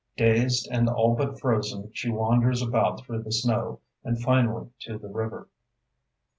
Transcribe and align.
Dazed 0.17 0.67
and 0.71 0.89
all 0.89 1.13
but 1.15 1.39
frozen, 1.39 1.91
she 1.93 2.09
wanders 2.09 2.63
about 2.63 3.01
through 3.05 3.21
the 3.21 3.31
snow, 3.31 3.81
and 4.03 4.19
finally 4.19 4.71
to 4.79 4.97
the 4.97 5.09
river. 5.09 5.47